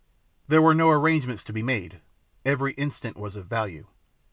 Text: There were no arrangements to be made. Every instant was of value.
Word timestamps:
There 0.47 0.63
were 0.63 0.73
no 0.73 0.89
arrangements 0.89 1.43
to 1.43 1.53
be 1.53 1.61
made. 1.61 2.01
Every 2.43 2.73
instant 2.73 3.17
was 3.17 3.35
of 3.35 3.45
value. 3.45 3.85